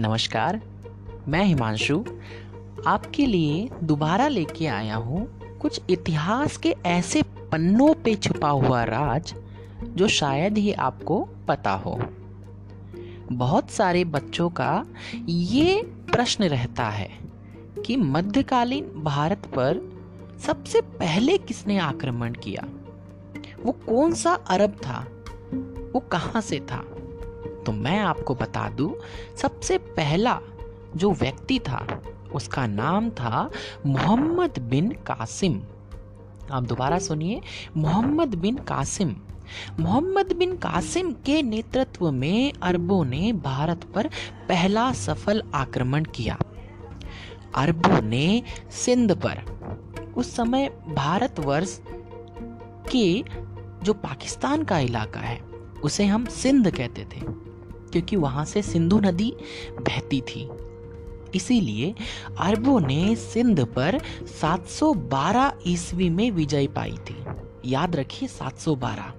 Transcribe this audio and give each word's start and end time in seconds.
नमस्कार, 0.00 0.60
मैं 1.28 1.44
हिमांशु। 1.44 2.04
आपके 2.86 3.26
लिए 3.26 3.70
दोबारा 3.82 4.28
लेके 4.28 4.66
आया 4.66 4.96
हूँ 4.96 5.40
कुछ 5.58 5.80
इतिहास 5.90 6.56
के 6.56 6.74
ऐसे 6.86 7.22
पन्नों 7.22 7.94
पे 7.94 8.14
छुपा 8.14 8.48
हुआ 8.48 8.84
राज 8.84 9.34
जो 9.84 10.08
शायद 10.08 10.58
ही 10.58 10.72
आपको 10.72 11.28
पता 11.48 11.70
हो। 11.70 12.02
बहुत 13.32 13.70
सारे 13.70 14.04
बच्चों 14.04 14.50
का 14.50 14.86
ये 15.28 15.82
प्रश्न 16.12 16.44
रहता 16.44 16.84
है 16.84 17.10
कि 17.86 17.96
मध्यकालीन 17.96 18.84
भारत 18.96 19.46
पर 19.46 19.98
सबसे 20.46 20.80
पहले 20.80 21.38
किसने 21.38 21.78
आक्रमण 21.78 22.32
किया? 22.32 22.64
वो 23.64 23.72
कौन 23.72 24.14
सा 24.14 24.34
अरब 24.34 24.70
था? 24.70 25.06
वो 25.94 26.00
कहाँ 26.00 26.40
से 26.40 26.60
था? 26.60 26.84
तो 27.66 27.72
मैं 27.72 27.98
आपको 28.00 28.34
बता 28.34 28.68
दूँ, 28.68 28.94
सबसे 29.36 29.78
पहला 29.78 30.40
जो 30.96 31.12
व्यक्ति 31.12 31.58
था, 31.58 32.02
उसका 32.34 32.66
नाम 32.66 33.10
था 33.10 33.50
मोहम्मद 33.86 34.58
बिन 34.58 34.90
कासिम। 34.90 35.62
आप 36.52 36.62
दोबारा 36.62 36.98
सुनिए, 36.98 37.40
मोहम्मद 37.76 38.34
बिन 38.34 38.56
कासिम। 38.56 39.16
मोहम्मद 39.80 40.32
बिन 40.32 40.56
कासिम 40.56 41.12
के 41.12 41.42
नेतृत्व 41.42 42.10
में 42.10 42.52
अरबों 42.62 43.04
ने 43.04 43.32
भारत 43.32 43.84
पर 43.84 44.06
पहला 44.48 44.92
सफल 44.92 45.42
आक्रमण 45.54 46.04
किया। 46.04 46.38
अरबों 47.54 48.02
ने 48.02 48.42
सिंध 48.70 49.22
पर। 49.26 49.58
उस 50.16 50.36
समय 50.36 50.68
भारतवर्ष 50.94 51.80
के 52.92 53.24
जो 53.82 53.92
पाकिस्तान 53.92 54.64
का 54.64 54.78
इलाका 54.78 55.20
है, 55.20 55.40
उसे 55.84 56.06
हम 56.06 56.24
सिंध 56.24 56.70
कहते 56.70 57.02
थे। 57.02 57.47
क्योंकि 57.92 58.16
वहाँ 58.16 58.44
से 58.44 58.62
सिंधु 58.62 59.00
नदी 59.00 59.36
बहती 59.80 60.20
थी। 60.20 60.48
इसीलिए 61.34 61.94
अरबों 62.38 62.80
ने 62.80 63.16
सिंध 63.16 63.64
पर 63.64 64.00
712 64.42 65.52
ईस्वी 65.66 66.10
में 66.10 66.30
विजय 66.30 66.66
पाई 66.66 66.92
थी। 66.92 67.24
याद 67.64 67.96
रखिए 67.96 68.28
712 68.28 69.12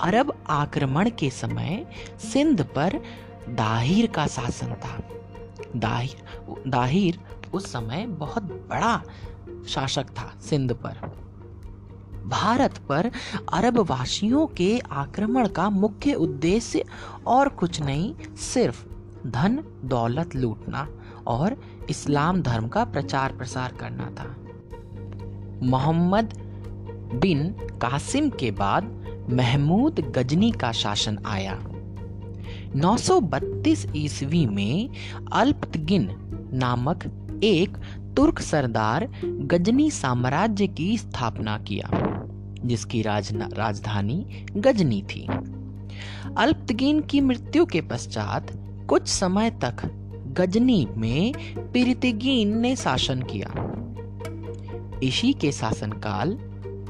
अरब 0.00 0.44
आक्रमण 0.48 1.10
के 1.10 1.30
समय 1.30 1.86
सिंध 2.32 2.64
पर 2.64 3.02
दाहिर 3.48 4.06
का 4.06 4.26
शासन 4.26 4.74
था। 4.74 5.08
दाहिर 5.76 6.68
दाहिर 6.68 7.18
उस 7.52 7.72
समय 7.72 8.06
बहुत 8.06 8.42
बड़ा 8.42 9.02
शासक 9.68 10.06
था 10.10 10.34
सिंध 10.40 10.72
पर। 10.72 11.24
भारत 12.26 12.78
पर 12.78 13.10
अरब 13.52 13.78
वासियों 13.78 14.46
के 14.46 14.78
आक्रमण 14.78 15.48
का 15.48 15.70
मुख्य 15.70 16.14
उद्देश्य 16.14 16.84
और 17.26 17.48
कुछ 17.48 17.80
नहीं, 17.80 18.14
सिर्फ़ 18.36 18.84
धन, 19.26 19.64
दौलत 19.84 20.36
लूटना 20.36 20.88
और 21.26 21.62
इस्लाम 21.90 22.42
धर्म 22.42 22.68
का 22.68 22.84
प्रचार 22.84 23.32
प्रसार 23.32 23.72
करना 23.72 24.10
था। 24.10 24.36
मोहम्मद 25.66 26.34
बिन 27.14 27.48
कासिम 27.58 28.30
के 28.30 28.50
बाद 28.50 28.84
महमूद 29.30 30.00
गजनी 30.00 30.50
का 30.50 30.72
शासन 30.72 31.18
आया। 31.26 31.58
932 32.76 33.86
ईस्वी 33.96 34.46
में 34.46 34.90
अल्पतगिन 35.32 36.08
नामक 36.52 37.04
एक 37.44 37.76
तुर्क 38.16 38.40
सरदार 38.40 39.08
गजनी 39.24 39.90
साम्राज्य 39.90 40.66
की 40.66 40.98
स्थापना 40.98 41.58
किया। 41.58 42.13
जिसकी 42.64 43.02
राजधानी 43.02 44.46
गजनी 44.56 45.02
थी। 45.02 45.26
अल्पतगिन 46.36 47.00
की 47.00 47.20
मृत्यु 47.20 47.66
के 47.66 47.80
पश्चात 47.80 48.52
कुछ 48.88 49.08
समय 49.08 49.50
तक 49.50 49.76
गजनी 50.32 50.88
में 50.96 51.34
पिरितिगीन 51.72 52.58
ने 52.58 52.76
शासन 52.76 53.22
किया। 53.22 53.52
इसी 55.02 55.32
के 55.32 55.52
शासनकाल 55.52 56.38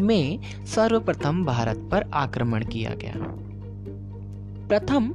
में 0.00 0.38
सर्वप्रथम 0.66 1.44
भारत 1.44 1.88
पर 1.90 2.10
आक्रमण 2.14 2.64
किया 2.64 2.90
गया। 2.94 3.14
प्रथम 4.68 5.14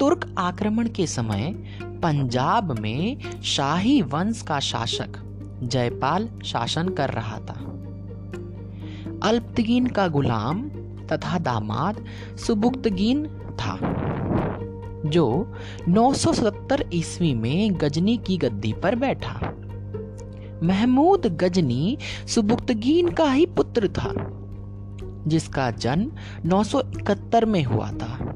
तुर्क 0.00 0.34
आक्रमण 0.38 0.88
के 0.88 1.06
समय 1.06 1.52
पंजाब 1.82 2.78
में 2.80 3.18
शाही 3.42 4.02
वंश 4.02 4.42
का 4.42 4.60
शासक 4.60 5.12
जयपाल 5.62 6.28
शासन 6.44 6.88
कर 6.88 7.10
रहा 7.10 7.38
था। 7.38 7.73
अल्पतगीन 9.22 9.86
का 9.86 10.08
गुलाम 10.08 10.68
तथा 11.12 11.38
दामाद 11.38 12.04
सुबुक्तगीन 12.36 13.26
था, 13.26 13.78
जो 15.10 15.54
970 15.88 16.84
ईस्वी 16.94 17.34
में 17.34 17.80
गजनी 17.80 18.16
की 18.16 18.36
गद्दी 18.36 18.72
पर 18.72 18.94
बैठा। 18.94 19.54
महमूद 20.62 21.26
गजनी 21.26 21.98
सुबुक्तगीन 22.26 23.08
का 23.08 23.30
ही 23.30 23.46
पुत्र 23.46 23.88
था, 23.88 24.12
जिसका 25.26 25.70
जन्म 25.70 26.12
971 26.46 27.44
में 27.44 27.64
हुआ 27.64 27.90
था। 27.90 28.34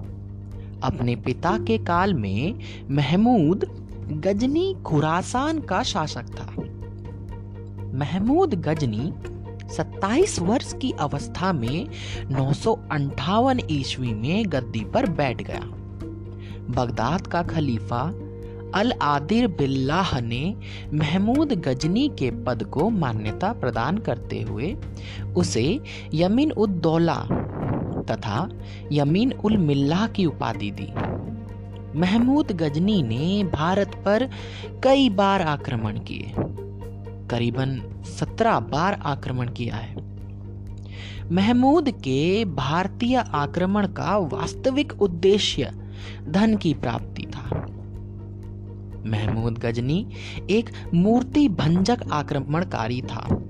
अपने 0.83 1.17
पिता 1.17 1.59
के 1.59 1.79
काल 1.79 2.15
में 2.15 2.59
महमूद 2.91 3.65
गजनी 4.13 4.77
खुरासान 4.85 5.61
का 5.61 5.83
शासक 5.83 6.25
था। 6.25 6.53
महमूद 7.95 8.55
गजनी 8.55 9.13
27 9.71 10.39
वर्ष 10.41 10.73
की 10.73 10.93
अवस्था 11.01 11.53
में 11.53 11.89
नौ 12.31 12.53
ईस्वी 13.71 14.15
में 14.15 14.45
गद्दी 14.47 14.85
पर 14.85 15.11
बैठ 15.11 15.43
गया। 15.43 15.61
बगदाद 16.71 17.27
का 17.27 17.43
खलीफा 17.43 18.01
अल 18.75 18.93
आदिर 19.03 19.47
बिल्लाह 19.49 20.21
ने 20.21 20.57
महमूद 20.95 21.53
गजनी 21.53 22.09
के 22.09 22.31
पद 22.45 22.63
को 22.65 22.89
मान्यता 22.91 23.53
प्रदान 23.53 23.99
करते 23.99 24.41
हुए 24.43 24.77
उसे 25.37 25.81
यमीन 26.15 26.51
उद 26.53 26.71
दौला 26.71 27.17
तथा 28.11 28.49
यमीन 28.93 29.33
उल 29.33 29.57
मिल्लाह 29.57 30.07
की 30.07 30.27
उपाधि 30.27 30.71
दी। 30.71 30.89
महमूद 31.99 32.53
गजनी 32.53 33.03
ने 33.03 33.45
भारत 33.45 33.95
पर 34.05 34.29
कई 34.85 35.09
बार 35.11 35.43
आक्रमण 35.43 35.99
किए। 35.99 36.33
करीबन 37.31 38.03
सत्रह 38.05 38.61
बार 38.61 39.01
आक्रमण 39.03 39.49
किया 39.51 39.77
है। 39.77 39.97
महमूद 41.33 41.91
के 41.91 42.45
भारतीय 42.45 43.17
आक्रमण 43.17 43.87
का 43.87 44.17
वास्तविक 44.17 45.03
उद्देश्य 45.03 45.73
धन 46.29 46.57
की 46.57 46.75
प्राप्ति 46.75 47.23
था। 47.23 47.67
महमूद 49.07 49.59
गजनी 49.59 50.07
एक 50.51 50.71
मूर्ति 50.95 51.49
भंजक 51.49 51.99
आक्रमणकारी 52.13 53.03
था। 53.03 53.45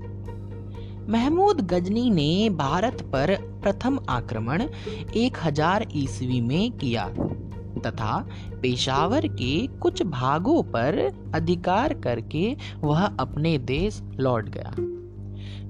महमूद 1.09 1.61
गजनी 1.61 2.09
ने 2.09 2.49
भारत 2.49 3.01
पर 3.01 3.35
प्रथम 3.63 3.99
आक्रमण 4.09 4.63
1000 5.15 5.85
ईस्वी 5.95 6.41
में 6.41 6.71
किया। 6.71 7.09
तथा 7.77 8.27
पेशावर 8.61 9.27
के 9.27 9.67
कुछ 9.67 10.03
भागों 10.03 10.63
पर 10.63 11.11
अधिकार 11.35 11.93
करके 11.93 12.55
वह 12.79 13.05
अपने 13.05 13.57
देश 13.57 14.01
लौट 14.19 14.49
गया। 14.49 14.73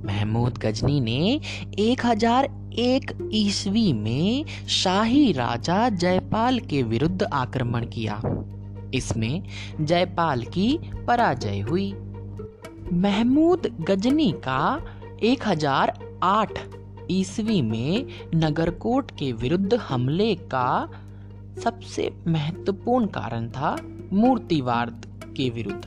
महमूद 0.06 0.58
गजनी 0.58 1.00
ने 1.02 1.42
1001 1.80 3.30
ईस्वी 3.34 3.94
में 3.94 4.46
शाही 4.68 5.32
राजा 5.32 5.90
जयपाल 5.90 6.60
के 6.60 6.84
विरुद्ध 6.84 7.24
आक्रमण 7.24 7.86
किया। 7.86 8.22
इसमें 8.94 9.44
जयपाल 9.82 10.44
की 10.44 10.80
पराजय 11.08 11.60
हुई। 11.60 11.94
महमूद 12.94 13.78
गजनी 13.82 14.32
का 14.32 14.86
1008 15.24 16.60
ईस्वी 17.12 17.62
में 17.62 18.06
नगरकोट 18.36 19.12
के 19.12 19.32
विरुद्ध 19.32 19.74
हमले 19.74 20.36
का 20.36 20.90
सबसे 21.64 22.14
महत्वपूर्ण 22.28 23.06
कारण 23.06 23.50
था 23.50 23.78
मूर्तिवाद 24.14 25.06
के 25.38 25.50
विरुद्ध। 25.50 25.84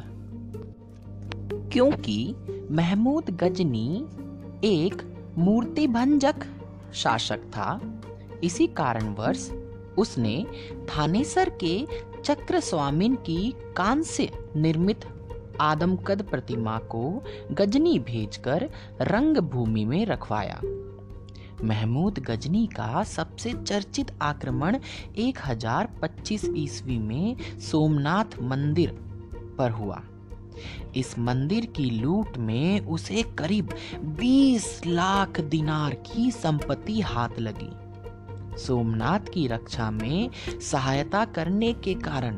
क्योंकि 1.72 2.34
महमूद 2.70 3.30
गजनी 3.30 4.04
एक 4.64 5.02
मूर्तिभंजक 5.38 6.34
शासक 6.94 7.38
था। 7.38 7.80
इसी 8.44 8.66
कारणवश 8.66 9.52
उसने 9.98 10.46
थानेसर 10.84 11.50
के 11.50 11.86
चक्र 12.24 12.60
स्वामीन 12.60 13.14
की 13.14 13.54
कांस्य 13.76 14.32
निर्मित 14.56 15.00
आदमकद 15.60 16.22
प्रतिमा 16.22 16.78
को 16.78 17.22
गजनी 17.52 17.98
भेजकर 17.98 18.70
रंग 19.00 19.36
भूमि 19.36 19.84
में 19.84 20.06
रखवाया। 20.06 20.60
महमूद 21.64 22.19
गजनी 22.19 22.67
का 22.67 23.05
सबसे 23.05 23.53
चर्चित 23.53 24.12
आक्रमण 24.23 24.79
1025 25.17 26.50
ईस्वी 26.56 26.99
में 26.99 27.37
सोमनाथ 27.61 28.38
मंदिर 28.43 28.91
पर 29.59 29.70
हुआ। 29.70 30.03
इस 30.97 31.19
मंदिर 31.19 31.67
की 31.67 31.85
लूट 31.85 32.38
में 32.38 32.81
उसे 32.81 33.23
करीब 33.23 33.69
20 34.05 34.87
लाख 34.87 35.41
दिनार 35.41 35.94
की 35.94 36.31
संपत्ति 36.31 37.00
हाथ 37.00 37.38
लगी। 37.38 37.70
सोमनाथ 38.58 39.20
की 39.20 39.47
रक्षा 39.47 39.91
में 39.91 40.31
सहायता 40.61 41.25
करने 41.25 41.73
के 41.73 41.94
कारण 41.94 42.37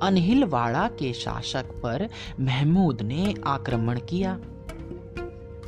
अनहिलवाड़ा 0.00 0.88
के 0.88 1.12
शासक 1.12 1.64
पर 1.64 2.08
महमूद 2.40 3.02
ने 3.02 3.34
आक्रमण 3.46 4.00
किया। 4.00 4.38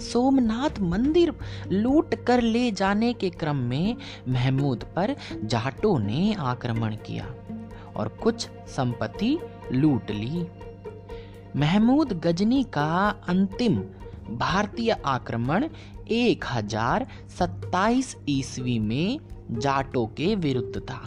सोमनाथ 0.00 0.80
मंदिर 0.82 1.32
लूट 1.72 2.14
कर 2.24 2.40
ले 2.42 2.70
जाने 2.72 3.12
के 3.12 3.30
क्रम 3.30 3.56
में 3.64 3.96
महमूद 4.28 4.84
पर 4.96 5.14
जाटों 5.44 5.98
ने 5.98 6.32
आक्रमण 6.34 6.96
किया 7.06 7.34
और 7.96 8.08
कुछ 8.22 8.48
संपत्ति 8.68 9.38
लूट 9.72 10.10
ली। 10.10 10.46
महमूद 11.56 12.12
गजनी 12.24 12.62
का 12.64 13.08
अंतिम 13.28 13.76
भारतीय 14.30 14.90
आक्रमण 14.90 15.68
एक 16.10 16.44
हज़ार 16.52 17.06
सत्ताईस 17.38 18.16
ईस्वी 18.28 18.78
में 18.78 19.18
जाटों 19.52 20.06
के 20.06 20.34
विरुद्ध 20.34 20.80
था। 20.80 21.00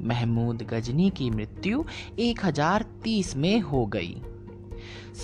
महमूद 0.00 0.62
गजनी 0.62 1.08
की 1.10 1.30
मृत्यु 1.30 1.84
एक 2.18 2.44
हज़ार 2.44 2.84
तीस 3.04 3.36
में 3.36 3.60
हो 3.60 3.84
गई। 3.86 4.22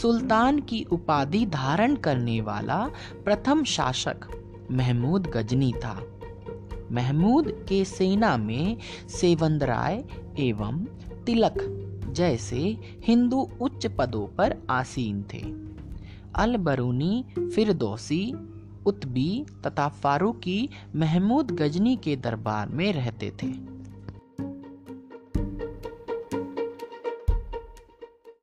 सुल्तान 0.03 0.61
की 0.61 0.87
उपाधि 0.93 1.47
धारण 1.47 1.95
करने 1.97 2.41
वाला 2.41 2.91
प्रथम 3.25 3.65
शासक 3.65 4.21
महमूद 4.71 5.27
गजनी 5.27 5.73
था। 5.73 6.03
महमूद 6.93 7.67
के 7.69 7.85
सेना 7.85 8.37
में 8.37 8.77
सेवंद 9.09 9.63
राय 9.63 10.05
एवं 10.39 10.85
तिलक 11.27 11.85
जैसे 12.11 12.77
हिंदू 13.05 13.51
उच्च 13.61 13.87
पदों 13.87 14.27
पर 14.27 14.57
आसीन 14.71 15.25
थे। 15.35 15.69
अल 16.35 16.57
बरूनी 16.57 17.25
फिरदौसी, 17.39 18.35
उत्बी 18.87 19.47
तथा 19.67 19.89
फारूकी 19.89 20.69
महमूद 20.97 21.51
गजनी 21.51 21.97
के 21.97 22.17
दरबार 22.17 22.69
में 22.69 22.93
रहते 22.93 23.33
थे। 23.43 23.78